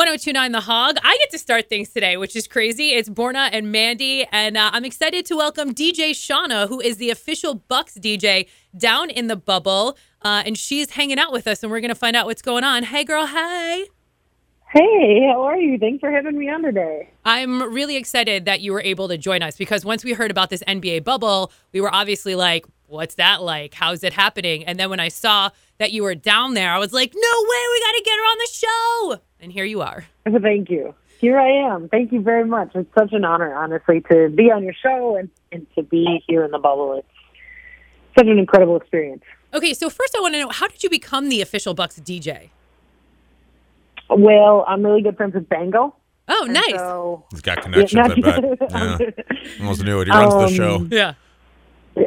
[0.00, 0.96] 1029 The Hog.
[1.04, 2.92] I get to start things today, which is crazy.
[2.92, 7.10] It's Borna and Mandy, and uh, I'm excited to welcome DJ Shawna, who is the
[7.10, 9.98] official Bucks DJ down in the bubble.
[10.22, 12.64] Uh, and she's hanging out with us, and we're going to find out what's going
[12.64, 12.84] on.
[12.84, 13.88] Hey, girl, hey.
[14.72, 15.76] Hey, how are you?
[15.76, 17.10] Thanks for having me on today.
[17.26, 20.48] I'm really excited that you were able to join us because once we heard about
[20.48, 23.74] this NBA bubble, we were obviously like, what's that like?
[23.74, 24.64] How's it happening?
[24.64, 27.62] And then when I saw that you were down there, I was like, no way,
[27.72, 29.20] we got to get her on the show.
[29.40, 30.04] And here you are.
[30.42, 30.94] Thank you.
[31.20, 31.88] Here I am.
[31.88, 32.70] Thank you very much.
[32.74, 36.44] It's such an honor, honestly, to be on your show and, and to be here
[36.44, 36.94] in the bubble.
[36.98, 37.06] It's
[38.18, 39.22] such an incredible experience.
[39.54, 42.50] Okay, so first I want to know how did you become the official Bucks DJ?
[44.08, 45.94] Well, I'm really good friends with Bango.
[46.28, 46.76] Oh, nice.
[46.76, 48.70] So, He's got connections, Yeah, I bet.
[48.70, 49.60] Yeah.
[49.60, 50.06] Almost knew it.
[50.08, 50.86] He runs the Um, show.
[50.90, 51.14] yeah.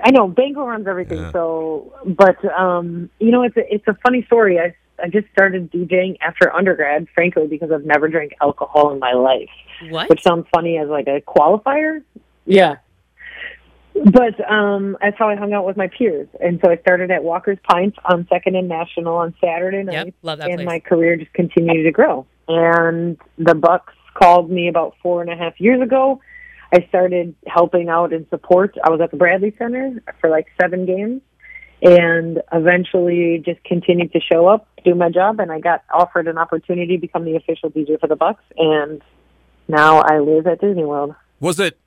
[0.03, 1.19] I know Bango runs everything.
[1.19, 1.31] Yeah.
[1.31, 4.59] So, but um, you know, it's a, it's a funny story.
[4.59, 9.13] I I just started DJing after undergrad, frankly, because I've never drank alcohol in my
[9.13, 9.49] life.
[9.89, 10.09] What?
[10.09, 12.03] which sounds funny as like a qualifier.
[12.45, 12.77] Yeah.
[13.93, 16.27] But um that's how I hung out with my peers.
[16.39, 19.93] And so I started at Walker's Pints on Second and National on Saturday night.
[19.93, 20.65] Yep, love that and place.
[20.65, 22.25] my career just continued to grow.
[22.47, 26.21] And the Bucks called me about four and a half years ago.
[26.73, 28.75] I started helping out in support.
[28.83, 31.21] I was at the Bradley Center for like seven games
[31.81, 36.37] and eventually just continued to show up, do my job, and I got offered an
[36.37, 39.01] opportunity to become the official DJ for the Bucks and
[39.67, 41.15] now I live at Disney World.
[41.39, 41.79] Was it?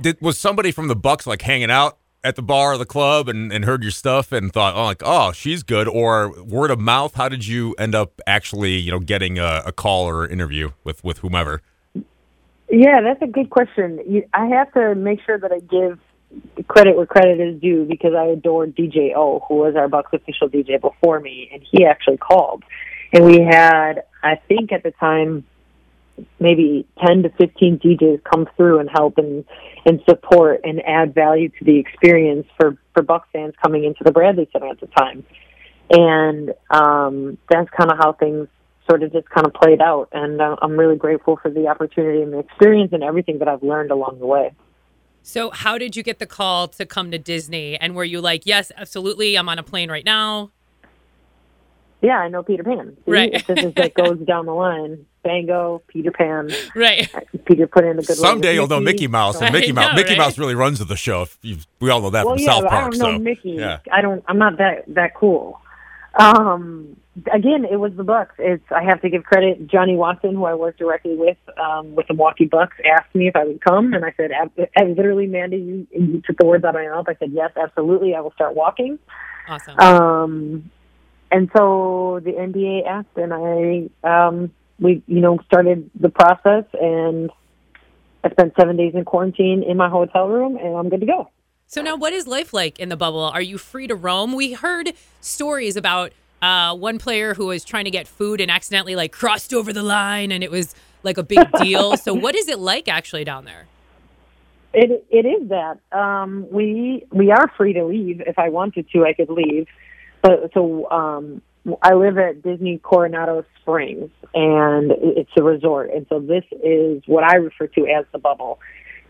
[0.00, 3.28] Did was somebody from the Bucks like hanging out at the bar or the club
[3.28, 6.78] and, and heard your stuff and thought, oh, like, oh, she's good, or word of
[6.78, 7.14] mouth?
[7.14, 11.02] How did you end up actually, you know, getting a, a call or interview with
[11.02, 11.62] with whomever?
[12.72, 14.00] Yeah, that's a good question.
[14.08, 15.98] You, I have to make sure that I give
[16.66, 20.48] credit where credit is due because I adore DJ O, who was our Bucks official
[20.48, 22.64] DJ before me, and he actually called.
[23.12, 25.44] And we had, I think at the time,
[26.40, 29.44] maybe 10 to 15 DJs come through and help and,
[29.84, 34.12] and support and add value to the experience for, for Bucks fans coming into the
[34.12, 35.26] Bradley Center at the time.
[35.90, 38.48] And um, that's kind of how things
[38.92, 40.08] sort of just kind of played out.
[40.12, 43.62] And uh, I'm really grateful for the opportunity and the experience and everything that I've
[43.62, 44.52] learned along the way.
[45.22, 47.78] So, how did you get the call to come to Disney?
[47.78, 50.50] And were you like, yes, absolutely, I'm on a plane right now?
[52.02, 52.96] Yeah, I know Peter Pan.
[53.06, 53.32] See, Right.
[53.32, 55.06] If this is that goes down the line.
[55.22, 56.50] Bango, Peter Pan.
[56.74, 57.08] Right.
[57.44, 58.08] Peter put in a good.
[58.08, 59.90] word Someday with you'll know Mickey Mouse, and Mickey Mouse.
[59.92, 60.18] know, Mickey right?
[60.18, 61.28] Mouse really runs the show.
[61.78, 62.92] We all know that Well, from yeah, South but I Park.
[62.94, 63.50] don't know Mickey.
[63.52, 64.24] yeah, I don't.
[64.26, 65.60] I'm not that that cool.
[66.14, 66.96] Um,
[67.32, 68.34] again, it was the Bucks.
[68.38, 69.66] It's I have to give credit.
[69.66, 73.36] Johnny Watson, who I work directly with, um, with the Milwaukee Bucks, asked me if
[73.36, 76.64] I would come, and I said, ab- and literally, Mandy, you, you took the words
[76.64, 77.06] out of my mouth.
[77.08, 78.98] I said, yes, absolutely, I will start walking.
[79.48, 79.78] Awesome.
[79.78, 80.70] Um,
[81.30, 87.30] and so the NBA asked, and I, um, we, you know, started the process, and
[88.22, 91.30] I spent seven days in quarantine in my hotel room, and I'm good to go.
[91.72, 93.22] So now, what is life like in the bubble?
[93.22, 94.34] Are you free to roam?
[94.34, 96.12] We heard stories about
[96.42, 99.82] uh, one player who was trying to get food and accidentally like crossed over the
[99.82, 101.96] line, and it was like a big deal.
[101.96, 103.68] so, what is it like actually down there?
[104.74, 109.06] It it is that um, we we are free to leave if I wanted to.
[109.06, 109.66] I could leave,
[110.20, 111.40] but so um,
[111.80, 117.24] I live at Disney Coronado Springs, and it's a resort, and so this is what
[117.24, 118.58] I refer to as the bubble.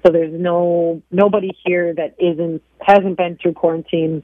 [0.04, 4.22] So there's no nobody here that isn't hasn't been through quarantine,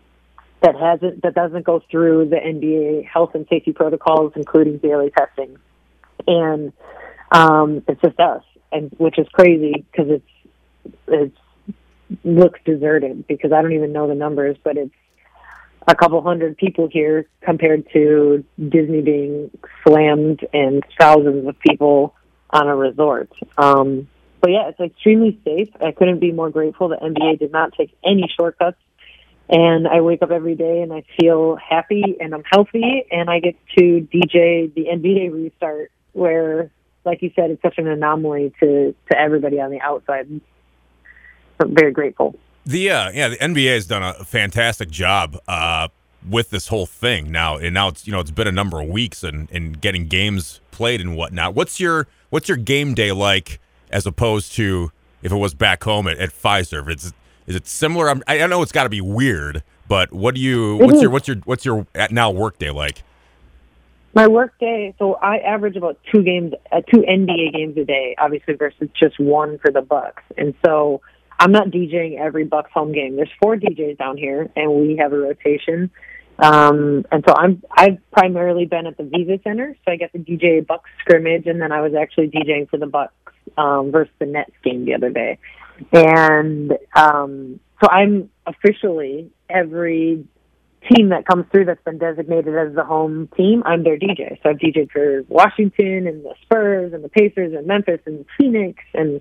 [0.62, 5.56] that hasn't that doesn't go through the NBA health and safety protocols, including daily testing,
[6.27, 6.72] and
[7.31, 11.39] um, it's just us, and which is crazy because it's it's
[12.25, 14.95] looks deserted because I don't even know the numbers, but it's
[15.87, 19.50] a couple hundred people here compared to Disney being
[19.87, 22.15] slammed and thousands of people
[22.50, 23.31] on a resort.
[23.56, 24.09] Um,
[24.41, 25.69] but yeah, it's extremely safe.
[25.81, 26.88] I couldn't be more grateful.
[26.88, 28.78] The NBA did not take any shortcuts.
[29.49, 33.41] And I wake up every day and I feel happy and I'm healthy and I
[33.41, 36.71] get to DJ the NBA restart where,
[37.04, 40.28] like you said, it's such an anomaly to, to everybody on the outside.
[41.60, 42.39] I'm very grateful.
[42.66, 45.89] The uh, yeah, the NBA has done a fantastic job uh,
[46.28, 48.89] with this whole thing now, and now it's you know it's been a number of
[48.89, 51.54] weeks and and getting games played and whatnot.
[51.54, 53.59] What's your what's your game day like
[53.91, 54.93] as opposed to
[55.23, 56.91] if it was back home at, at Fiserv?
[56.95, 57.13] Is
[57.47, 58.11] is it similar?
[58.11, 61.03] I'm, I know it's got to be weird, but what do you It what's is.
[61.03, 63.03] your what's your what's your now work day like?
[64.15, 68.17] My work day, so I average about two games, uh, two NBA games a day,
[68.19, 70.23] obviously versus just one for the Bucks.
[70.37, 71.03] And so
[71.39, 73.17] I'm not DJing every Bucks home game.
[73.17, 75.91] There's four DJs down here, and we have a rotation.
[76.39, 80.21] Um, and so I'm I've primarily been at the Visa Center, so I get the
[80.21, 83.13] DJ Bucks scrimmage, and then I was actually DJing for the Bucks
[83.56, 85.39] um, versus the Nets game the other day,
[85.92, 90.24] and um, so I'm officially every
[90.92, 94.41] team that comes through that's been designated as the home team, I'm their DJ.
[94.42, 98.83] So I've DJed for Washington and the Spurs and the Pacers and Memphis and Phoenix
[98.95, 99.21] and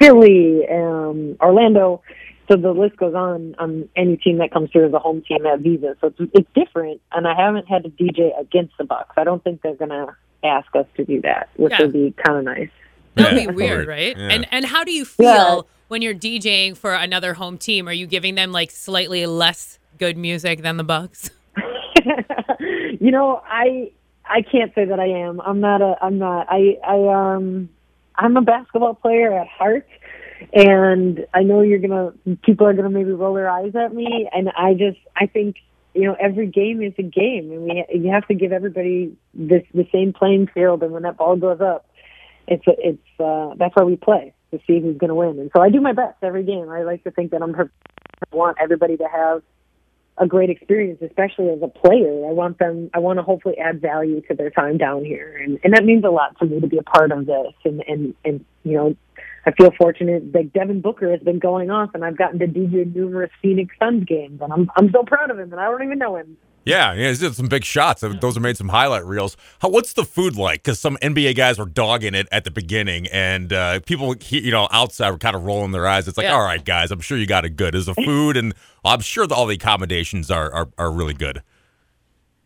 [0.00, 2.02] Philly, um, Orlando.
[2.50, 5.44] So the list goes on on any team that comes through as a home team
[5.46, 5.96] at Visa.
[6.00, 9.14] So it's, it's different, and I haven't had to DJ against the Bucks.
[9.16, 11.82] I don't think they're gonna ask us to do that, which Yeah.
[11.82, 12.70] would be kind of nice.
[13.16, 13.46] That'd Yeah.
[13.50, 13.88] be weird, Weird.
[13.88, 14.16] right?
[14.16, 14.28] Yeah.
[14.30, 15.60] And and how do you feel Yeah.
[15.88, 17.88] when you're DJing for another home team?
[17.88, 21.30] Are you giving them like slightly less good music than the Bucks?
[23.00, 23.90] you know, I
[24.24, 25.40] I can't say that I am.
[25.40, 25.96] I'm not a.
[26.00, 26.46] I'm not.
[26.50, 27.68] I I um.
[28.18, 29.86] I'm a basketball player at heart,
[30.52, 32.12] and I know you're gonna.
[32.42, 34.98] People are gonna maybe roll their eyes at me, and I just.
[35.16, 35.56] I think
[35.94, 39.62] you know every game is a game, and we you have to give everybody this
[39.74, 41.86] the same playing field, and when that ball goes up,
[42.48, 45.38] it's it's uh, that's why we play to see who's going to win.
[45.38, 46.68] And so I do my best every game.
[46.68, 47.54] I like to think that I'm.
[47.54, 49.42] I want everybody to have
[50.18, 52.26] a great experience, especially as a player.
[52.26, 52.90] I want them.
[52.94, 56.04] I want to hopefully add value to their time down here, and and that means
[56.04, 57.52] a lot to me to be a part of this.
[57.64, 58.96] And and and you know,
[59.44, 62.94] I feel fortunate that Devin Booker has been going off, and I've gotten to DJ
[62.94, 65.98] numerous Phoenix Suns games, and I'm I'm so proud of him, and I don't even
[65.98, 66.36] know him.
[66.66, 68.02] Yeah, yeah, he's did some big shots.
[68.20, 69.36] Those are made some highlight reels.
[69.60, 70.64] How, what's the food like?
[70.64, 74.50] Because some NBA guys were dogging it at the beginning, and uh, people, he- you
[74.50, 76.08] know, outside were kind of rolling their eyes.
[76.08, 76.34] It's like, Yeah.
[76.34, 77.76] all right, guys, I'm sure you got it good.
[77.76, 78.52] Is the food and
[78.84, 81.40] I'm sure that all the accommodations are, are are really good.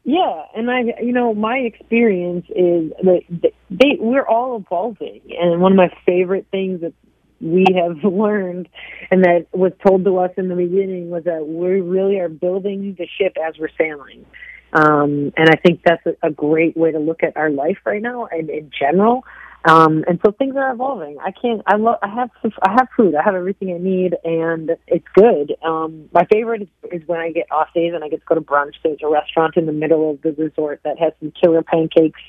[0.05, 5.73] Yeah, and I, you know, my experience is that they we're all evolving, and one
[5.73, 6.93] of my favorite things that
[7.41, 8.69] we have learned,
[9.11, 12.95] and that was told to us in the beginning, was that we really are building
[12.99, 14.25] the ship as we're sailing.
[14.73, 18.03] Um, and I think that's a, a great way to look at our life right
[18.03, 19.25] now, and in general.
[19.65, 21.19] Um, and so things are evolving.
[21.21, 21.61] I can't.
[21.67, 21.99] I love.
[22.03, 22.31] I have.
[22.63, 23.15] I have food.
[23.15, 25.55] I have everything I need, and it's good.
[25.63, 28.37] Um, my favorite is, is when I get off days and I get to go
[28.37, 28.75] to brunch.
[28.83, 32.21] There's a restaurant in the middle of the resort that has some killer pancakes,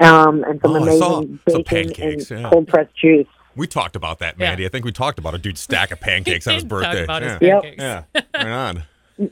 [0.00, 2.50] um, and some Oh, amazing some bacon pancakes, and yeah.
[2.50, 3.26] cold pressed juice.
[3.56, 4.50] We talked about that, Yeah.
[4.50, 4.66] Mandy.
[4.66, 7.04] I think we talked about a dude's stack of pancakes on his did talk birthday.
[7.04, 7.60] about his yeah.
[7.78, 8.82] yeah, right on.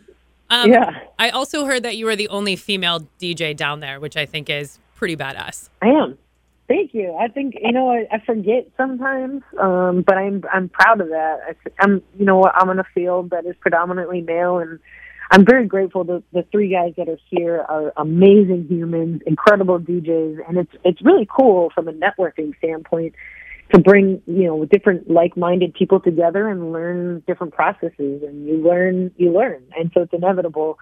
[0.50, 0.98] Um, Yeah.
[1.18, 4.48] I also heard that you were the only female DJ down there, which I think
[4.48, 5.68] is pretty badass.
[5.82, 6.16] I am.
[6.68, 7.14] Thank you.
[7.20, 11.40] I think you know I, I forget sometimes, um, but I'm I'm proud of that.
[11.48, 14.78] I, I'm you know what I'm in a field that is predominantly male, and
[15.30, 20.46] I'm very grateful that the three guys that are here are amazing humans, incredible DJs,
[20.48, 23.14] and it's it's really cool from a networking standpoint
[23.72, 29.12] to bring you know different like-minded people together and learn different processes, and you learn
[29.16, 30.78] you learn, and so it's inevitable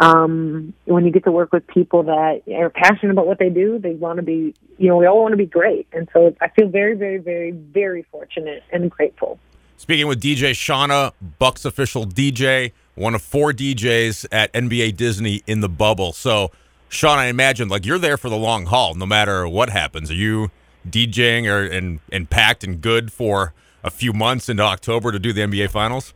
[0.00, 3.78] um, when you get to work with people that are passionate about what they do,
[3.78, 5.86] they want to be, you know, we all want to be great.
[5.92, 9.38] And so I feel very, very, very, very fortunate and grateful.
[9.76, 15.60] Speaking with DJ Shawna, Bucks official DJ, one of four DJs at NBA Disney in
[15.60, 16.12] the bubble.
[16.12, 16.50] So,
[16.88, 20.10] Sean, I imagine like you're there for the long haul, no matter what happens.
[20.10, 20.50] Are you
[20.88, 25.32] DJing or and and packed and good for a few months into October to do
[25.32, 26.14] the NBA Finals?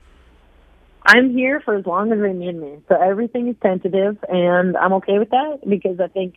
[1.06, 2.78] I'm here for as long as they need me.
[2.88, 6.36] So everything is tentative, and I'm okay with that because I think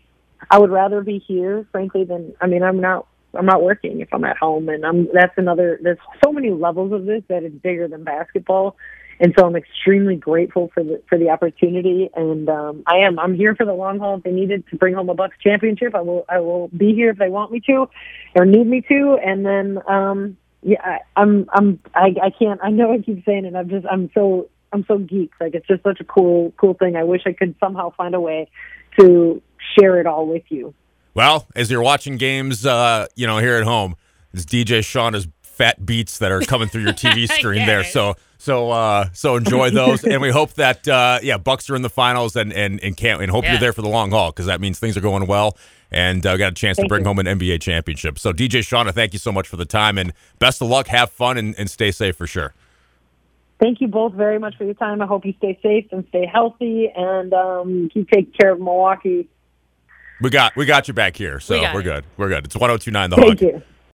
[0.51, 3.07] I would rather be here, frankly, than I mean, I'm not.
[3.33, 5.07] I'm not working if I'm at home, and I'm.
[5.13, 5.79] That's another.
[5.81, 8.77] There's so many levels of this that it's bigger than basketball,
[9.19, 12.09] and so I'm extremely grateful for the for the opportunity.
[12.15, 13.17] And um, I am.
[13.17, 14.17] I'm here for the long haul.
[14.17, 16.25] If they needed to bring home a Bucks championship, I will.
[16.29, 17.89] I will be here if they want me to,
[18.35, 19.17] or need me to.
[19.23, 21.49] And then, um, yeah, I, I'm.
[21.51, 21.79] I'm.
[21.95, 22.59] I, I can't.
[22.63, 23.55] I know I keep saying it.
[23.55, 23.85] I'm just.
[23.89, 24.49] I'm so.
[24.71, 25.31] I'm so geeked.
[25.39, 26.95] Like it's just such a cool, cool thing.
[26.95, 28.49] I wish I could somehow find a way
[28.99, 29.41] to
[29.77, 30.73] share it all with you.
[31.13, 33.95] Well, as you're watching games, uh, you know, here at home,
[34.33, 37.83] it's DJ Shawna's fat beats that are coming through your TV screen there.
[37.83, 41.81] So, so, uh, so enjoy those, and we hope that, uh, yeah, Bucks are in
[41.81, 43.51] the finals, and and and can't and hope Yeah.
[43.53, 45.57] you're there for the long haul because that means things are going well,
[45.91, 47.07] and uh, got a chance to bring you.
[47.07, 48.19] home an NBA championship.
[48.19, 50.87] So, DJ Shawna, thank you so much for the time, and best of luck.
[50.87, 52.53] Have fun and, and stay safe for sure.
[53.59, 55.01] Thank you both very much for your time.
[55.01, 59.27] I hope you stay safe and stay healthy and um, keep taking care of Milwaukee.
[60.21, 61.83] We got we got you back here, so we we're it.
[61.83, 62.05] good.
[62.17, 62.45] We're good.
[62.45, 63.41] It's 1029 the Thank Hog.
[63.41, 63.61] you.